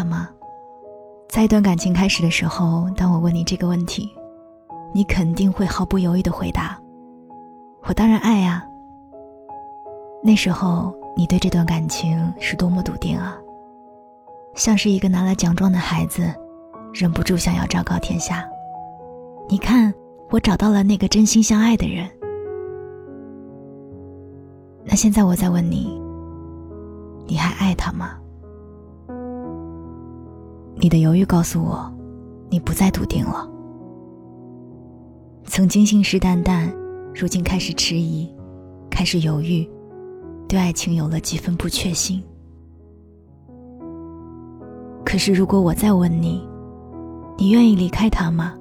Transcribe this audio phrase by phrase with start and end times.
[0.00, 0.30] 他吗？
[1.28, 4.10] 在一段感情开始的时候，当我问你这个问题，
[4.94, 6.80] 你肯定会毫不犹豫的回答
[7.84, 8.64] ：“我当然爱呀。”
[10.24, 13.36] 那时候你对这段感情是多么笃定啊！
[14.54, 16.34] 像是一个拿了奖状的孩子，
[16.94, 18.48] 忍不住想要昭告天下
[19.50, 19.92] ：“你看，
[20.30, 22.08] 我找到了那个真心相爱的人。”
[24.82, 26.00] 那现在我再问你，
[27.26, 28.16] 你还爱他吗？
[30.82, 31.92] 你的犹豫告诉我，
[32.48, 33.46] 你不再笃定了。
[35.44, 36.72] 曾经信誓旦旦，
[37.14, 38.26] 如今开始迟疑，
[38.90, 39.68] 开始犹豫，
[40.48, 42.22] 对爱情有了几分不确信。
[45.04, 46.48] 可是，如果我再问你，
[47.36, 48.54] 你愿意离开他吗？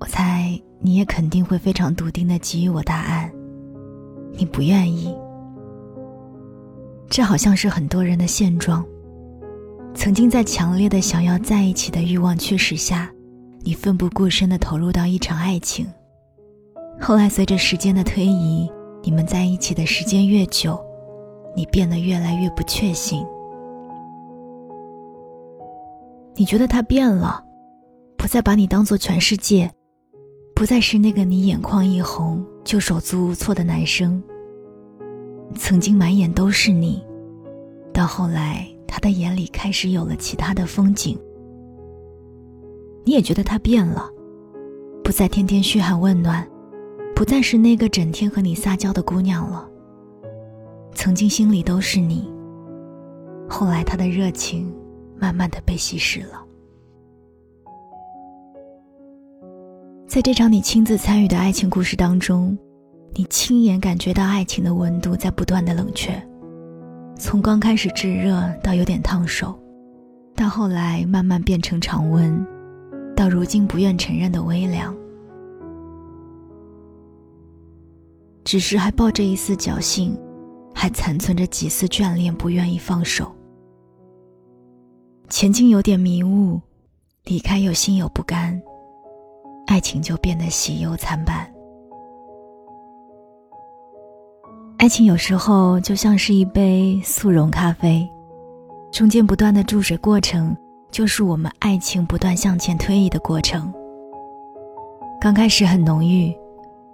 [0.00, 3.32] 我猜你也肯定会非常笃定的给予我答案。
[4.36, 5.16] 你不愿意，
[7.08, 8.84] 这好像是很多人的现状。
[9.94, 13.10] 曾经在强烈的想要在一起的欲望驱使下，
[13.60, 15.86] 你奋不顾身的投入到一场爱情。
[17.00, 18.70] 后来随着时间的推移，
[19.02, 20.78] 你们在一起的时间越久，
[21.56, 23.24] 你变得越来越不确信。
[26.34, 27.42] 你觉得他变了，
[28.16, 29.70] 不再把你当做全世界，
[30.54, 34.22] 不再是那个你眼眶一红就手足无措的男生。
[35.56, 37.02] 曾经满眼都是你，
[37.92, 38.68] 到后来。
[38.86, 41.18] 他的眼里开始有了其他的风景，
[43.04, 44.10] 你也觉得他变了，
[45.02, 46.46] 不再天天嘘寒问暖，
[47.14, 49.68] 不再是那个整天和你撒娇的姑娘了。
[50.94, 52.30] 曾经心里都是你，
[53.48, 54.72] 后来他的热情
[55.18, 56.40] 慢慢的被稀释了。
[60.06, 62.56] 在这场你亲自参与的爱情故事当中，
[63.14, 66.12] 你亲眼感觉到爱情的温度在不断的冷却。
[67.16, 69.56] 从刚开始炙热到有点烫手，
[70.34, 72.44] 到后来慢慢变成常温，
[73.16, 74.94] 到如今不愿承认的微凉，
[78.44, 80.18] 只是还抱着一丝侥幸，
[80.74, 83.32] 还残存着几丝眷恋，不愿意放手。
[85.28, 86.60] 前进有点迷雾，
[87.24, 88.60] 离开又心有不甘，
[89.68, 91.53] 爱情就变得喜忧参半。
[94.84, 98.06] 爱情有时候就像是一杯速溶咖啡，
[98.92, 100.54] 中间不断的注水过程，
[100.90, 103.72] 就是我们爱情不断向前推移的过程。
[105.18, 106.30] 刚开始很浓郁，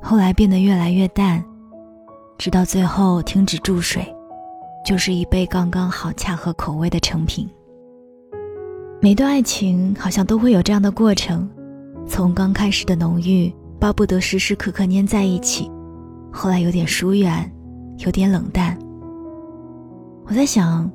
[0.00, 1.44] 后来变得越来越淡，
[2.38, 4.02] 直到最后停止注水，
[4.82, 7.46] 就是一杯刚刚好恰合口味的成品。
[8.98, 11.46] 每段爱情好像都会有这样的过程，
[12.08, 15.70] 从刚开始的浓郁，巴不得时时刻刻粘在一起，
[16.32, 17.50] 后来有点疏远。
[17.98, 18.78] 有点冷淡。
[20.26, 20.90] 我在想，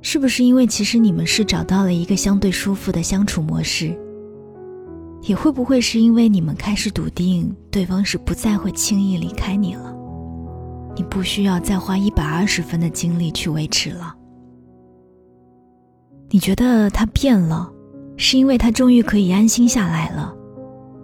[0.00, 3.98] 是不是因为其实你们是找到了一个相对舒服的相处模式？
[5.22, 9.92] 也会不会是因为你们开始笃定对方是不再会轻易离开你了？
[10.94, 14.14] 你不需要再花一百二十分的精力去维持了。
[16.30, 17.68] 你觉得他变了，
[18.16, 20.32] 是因为他终于可以安心下来了，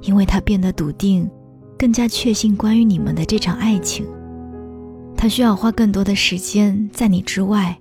[0.02, 1.28] 因为他变得笃定，
[1.76, 4.06] 更加确信关于你们的这场爱情。
[5.24, 7.74] 他需要花更多的时间在你之外，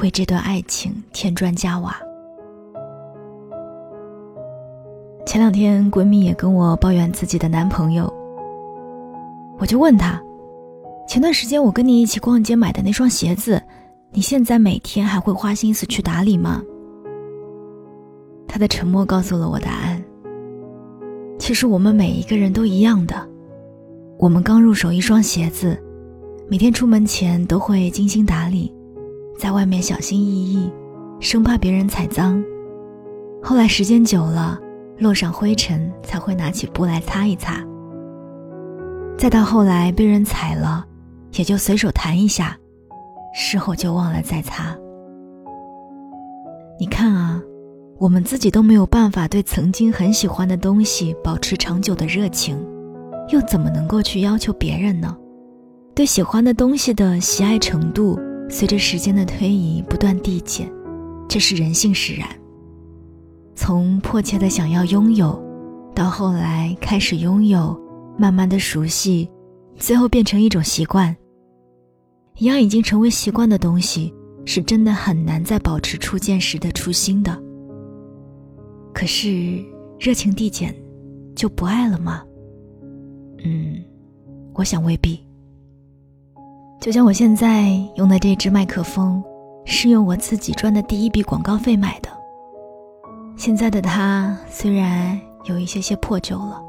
[0.00, 1.96] 为这段爱情添砖加瓦。
[5.24, 8.12] 前两天闺蜜也跟我抱怨自己的男朋友，
[9.58, 10.20] 我就问她：
[11.08, 13.62] 前段时间我跟你一起逛街买的那双鞋子，
[14.10, 16.62] 你现在每天还会花心思去打理吗？
[18.46, 20.04] 他的沉默告诉了我答案。
[21.38, 23.26] 其实我们每一个人都一样的，
[24.18, 25.82] 我们刚入手一双鞋子。
[26.52, 28.70] 每天出门前都会精心打理，
[29.38, 30.70] 在外面小心翼翼，
[31.18, 32.44] 生怕别人踩脏。
[33.42, 34.60] 后来时间久了，
[34.98, 37.64] 落上灰尘才会拿起布来擦一擦。
[39.16, 40.84] 再到后来被人踩了，
[41.38, 42.54] 也就随手弹一下，
[43.32, 44.76] 事后就忘了再擦。
[46.78, 47.40] 你看啊，
[47.96, 52.62] 我们自己都没有办法对曾经很喜欢的东西保持长久的热情，
[53.30, 55.16] 又怎么能够去要求别人呢？
[55.94, 58.18] 对喜欢的东西的喜爱程度，
[58.48, 60.70] 随着时间的推移不断递减，
[61.28, 62.26] 这是人性使然。
[63.54, 65.40] 从迫切的想要拥有，
[65.94, 67.78] 到后来开始拥有，
[68.18, 69.28] 慢慢的熟悉，
[69.76, 71.14] 最后变成一种习惯。
[72.38, 74.14] 一样已经成为习惯的东西，
[74.46, 77.38] 是真的很难再保持初见时的初心的。
[78.94, 79.62] 可是
[80.00, 80.74] 热情递减，
[81.36, 82.22] 就不爱了吗？
[83.44, 83.84] 嗯，
[84.54, 85.20] 我想未必。
[86.82, 89.22] 就像我现在用的这支麦克风，
[89.64, 92.08] 是用我自己赚的第一笔广告费买的。
[93.36, 96.60] 现在的它虽然有一些些破旧了，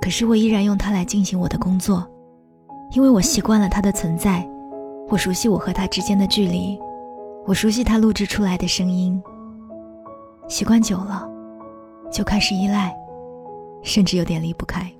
[0.00, 2.02] 可是我依然用它来进行我的工作，
[2.92, 4.42] 因为我习惯了它的存在，
[5.10, 6.80] 我熟悉我和它之间的距离，
[7.46, 9.22] 我熟悉它录制出来的声音。
[10.48, 11.28] 习惯久了，
[12.10, 12.90] 就开始依赖，
[13.82, 14.90] 甚至有点离不开。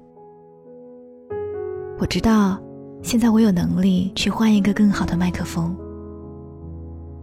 [1.99, 2.59] 我知道，
[3.03, 5.77] 现在我有能力去换一个更好的麦克风。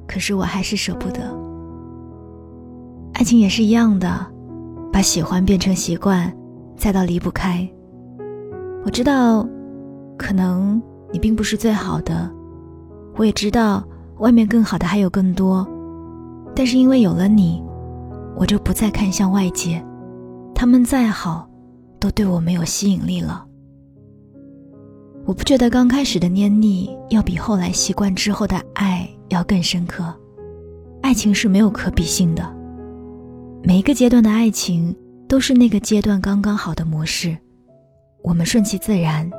[0.07, 1.35] 可是我还是舍不得。
[3.13, 4.25] 爱情也是一样的，
[4.91, 6.31] 把喜欢变成习惯，
[6.75, 7.67] 再到离不开。
[8.85, 9.47] 我知道，
[10.17, 10.81] 可能
[11.11, 12.31] 你并不是最好的，
[13.15, 13.83] 我也知道
[14.19, 15.67] 外面更好的还有更多，
[16.55, 17.61] 但是因为有了你，
[18.35, 19.83] 我就不再看向外界，
[20.53, 21.49] 他们再好，
[21.99, 23.46] 都对我没有吸引力了。
[25.27, 29.07] 我不觉得刚开始的黏腻要比后来习惯之后的爱。
[29.29, 30.05] 要更深刻，
[31.01, 32.49] 爱情是没有可比性的。
[33.61, 34.95] 每一个阶段的爱情
[35.27, 37.37] 都是那个阶段刚刚好的模式，
[38.23, 39.29] 我们顺其自然，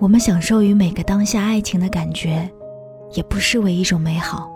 [0.00, 2.50] 我们享受于每个当下爱情的感觉，
[3.14, 4.50] 也不失为一种美好。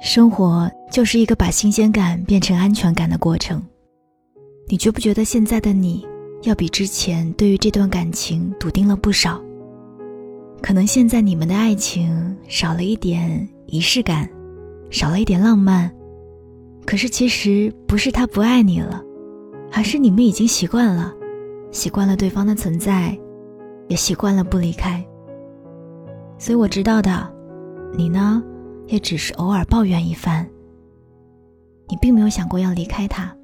[0.00, 3.62] 生活就是一个把新鲜感变成安全感的过程。
[4.68, 6.02] 你觉不觉得现在的你
[6.42, 9.42] 要比之前对于这段感情笃定了不少？
[10.62, 14.28] 可能现在你们的爱情少了一点仪式感，
[14.90, 15.90] 少了一点浪漫，
[16.84, 19.02] 可是其实不是他不爱你了，
[19.72, 21.14] 而是你们已经习惯了，
[21.70, 23.16] 习惯了对方的存在，
[23.88, 25.04] 也习惯了不离开。
[26.38, 27.32] 所以我知道的，
[27.96, 28.42] 你呢，
[28.86, 30.48] 也只是偶尔抱怨一番。
[31.88, 33.34] 你并没有想过要离开他，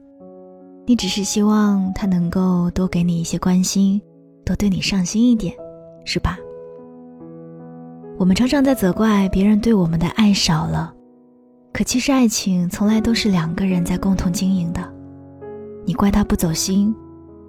[0.87, 4.01] 你只是希望他能够多给你一些关心，
[4.45, 5.55] 多对你上心一点，
[6.05, 6.39] 是吧？
[8.19, 10.93] 我们常常在责怪别人对我们的爱少了，
[11.73, 14.93] 可其实爱情从来都是两个人在共同经营的。
[15.87, 16.95] 你怪他不走心，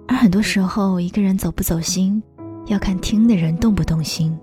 [0.08, 2.22] 而很多时候一个人走不走心，
[2.66, 4.34] 要看听的人动不动心。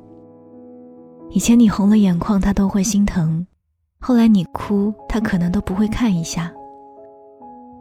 [1.31, 3.43] 以前你红了眼眶，他都会心疼；
[3.99, 6.53] 后来你哭，他可能都不会看一下。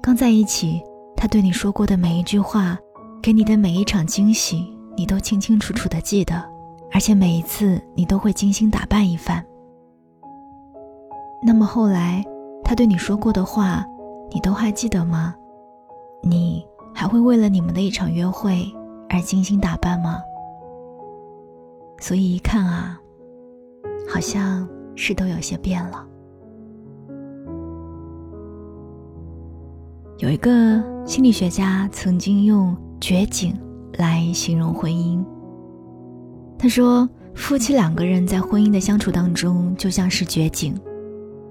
[0.03, 0.83] 刚在一起，
[1.23, 2.77] 他对你说过的每一句话，
[3.23, 6.35] 给你的每一场惊喜，你都清清楚楚的记得。
[6.91, 9.41] 而且每一次你都会精心打扮一番。
[11.41, 12.25] 那么后来，
[12.65, 13.87] 他对你说过的话，
[14.33, 15.33] 你都还记得吗？
[16.25, 18.69] 你还会为了你们的一场约会
[19.09, 20.21] 而精心打扮吗？
[22.01, 23.01] 所以一看啊，
[24.13, 26.05] 好像是都有些变了。
[30.23, 33.59] 有一个心理学家曾经用“绝景”
[33.99, 35.21] 来形容婚姻。
[36.57, 40.77] 他说：“夫妻两个人在婚姻的相处当中，就像是绝景，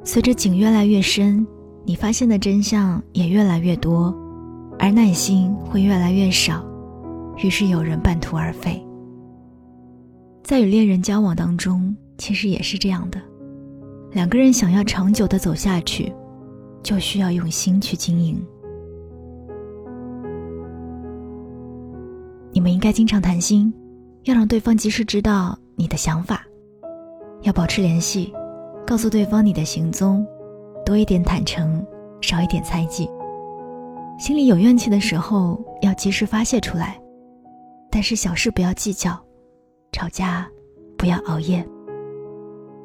[0.06, 1.45] 随着景越来越深，
[1.83, 4.18] 你发现的真相也越来越多，
[4.79, 6.65] 而耐心会越来越少，
[7.44, 8.81] 于是有人半途而废。
[10.45, 13.19] 在与恋人交往当中，其实也是这样的，
[14.13, 16.09] 两个人想要长久的走下去，
[16.81, 18.41] 就需要用心去经营。
[22.62, 23.74] 你们应该经常谈心。”
[24.25, 26.46] 要让对方及时知道你的想法，
[27.41, 28.32] 要保持联系，
[28.86, 30.24] 告诉对方你的行踪，
[30.86, 31.84] 多一点坦诚，
[32.22, 33.10] 少一点猜忌。
[34.20, 37.01] 心里有怨气的时候，要及时发泄出来，
[37.89, 39.20] 但是小事不要计较，
[39.91, 40.48] 吵架
[40.96, 41.68] 不要熬夜，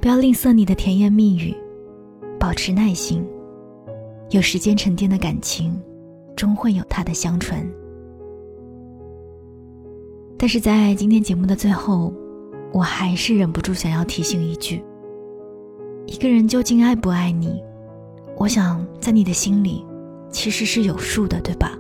[0.01, 1.55] 不要吝啬你的甜言蜜语，
[2.41, 3.23] 保持耐心，
[4.31, 5.79] 有时间沉淀的感情，
[6.35, 7.71] 终会有它的香醇。
[10.39, 12.13] 但是在今天节目的最后，
[12.73, 14.85] 我还是忍不住想要提醒一句：
[16.07, 17.63] 一个人究竟爱不爱你，
[18.37, 19.85] 我想在你的心里
[20.31, 21.79] 其实是有数的，对吧？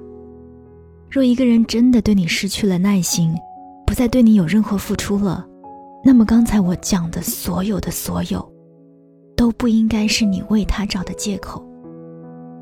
[1.10, 3.34] 若一个人真的对你失去了耐心，
[3.86, 5.46] 不再对你有任何付出了，
[6.02, 8.52] 那么刚才我讲的所有的所有，
[9.36, 11.62] 都不应该是你为他找的借口，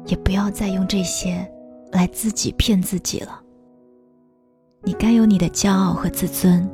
[0.07, 1.49] 也不要再用这些
[1.93, 3.41] 来自己骗自己了。
[4.87, 6.69] 你该有你的骄傲和自尊，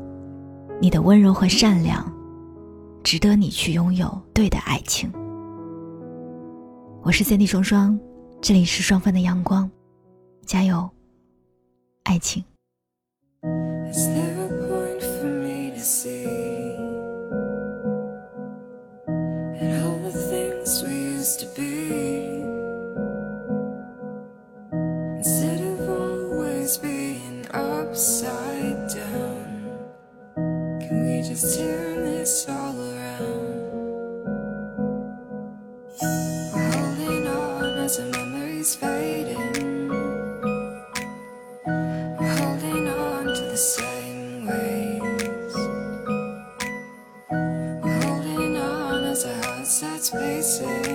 [0.81, 2.12] 你的温柔和善良，
[3.05, 5.09] 值得你去拥有对的爱情。
[7.02, 7.97] 我是三弟双双，
[8.40, 9.71] 这里是双份的阳光，
[10.45, 10.90] 加油，
[12.02, 12.43] 爱情。
[50.50, 50.89] say.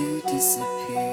[0.00, 1.09] To disappear.